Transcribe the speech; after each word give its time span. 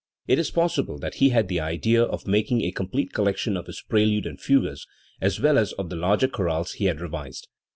It 0.25 0.39
is 0.39 0.49
possible 0.49 0.97
that 0.97 1.17
he 1.21 1.29
had 1.29 1.47
the 1.47 1.59
idea 1.59 2.01
of 2.01 2.25
making 2.25 2.63
a 2.63 2.71
complete 2.71 3.13
collection 3.13 3.55
of 3.55 3.67
his 3.67 3.83
preludes 3.87 4.25
and 4.25 4.41
fugues, 4.41 4.87
as 5.21 5.39
well 5.39 5.59
as 5.59 5.73
of 5.73 5.89
the 5.91 5.95
larger 5.95 6.27
chorales 6.27 6.71
he 6.71 6.85
had 6.85 6.99
revised. 7.01 7.47